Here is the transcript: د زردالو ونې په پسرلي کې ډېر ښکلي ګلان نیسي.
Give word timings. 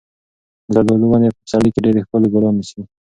د 0.65 0.73
زردالو 0.73 1.05
ونې 1.09 1.29
په 1.35 1.39
پسرلي 1.43 1.69
کې 1.73 1.83
ډېر 1.85 1.95
ښکلي 2.03 2.27
ګلان 2.33 2.53
نیسي. 2.59 2.81